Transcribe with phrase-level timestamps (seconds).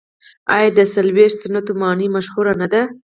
[0.55, 2.81] آیا د څلوېښت ستنو ماڼۍ مشهوره نه ده؟